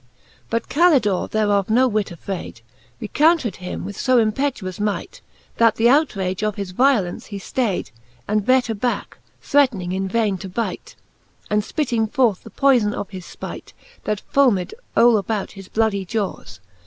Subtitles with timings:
[0.01, 0.07] XXIX.
[0.49, 2.61] But Calidore thereof no whit afrayd,
[2.99, 5.21] Rencountred him with fo impetuous might,
[5.57, 7.91] That th' outrage of his violence he ftayd.
[8.27, 10.95] And bet abacke, threatning in vaine to bite.
[11.51, 13.73] And fpitting forth the poyfon of his fpight.
[14.05, 16.59] That fomed all about his bloody jawes.